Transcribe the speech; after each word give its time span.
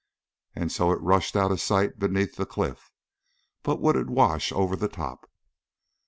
And 0.55 0.71
so 0.71 0.91
it 0.91 0.99
rushed 0.99 1.35
out 1.35 1.51
of 1.51 1.61
sight 1.61 1.99
beneath 1.99 2.35
the 2.35 2.47
cliff. 2.47 2.89
But 3.61 3.79
would 3.83 3.95
it 3.95 4.09
wash 4.09 4.51
over 4.51 4.75
the 4.75 4.87
top? 4.89 5.29